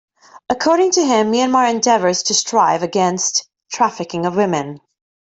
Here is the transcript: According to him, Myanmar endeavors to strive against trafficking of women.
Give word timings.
According 0.49 0.93
to 0.93 1.05
him, 1.05 1.31
Myanmar 1.31 1.69
endeavors 1.69 2.23
to 2.23 2.33
strive 2.33 2.81
against 2.81 3.47
trafficking 3.71 4.25
of 4.25 4.35
women. 4.35 4.81